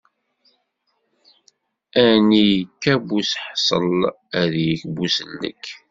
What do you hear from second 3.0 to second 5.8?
buseḥṣel ad d-yekk busellek.